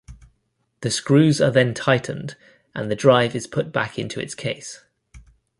[0.79, 2.35] The screws are then tightened
[2.73, 4.83] and the drive is put back into its case.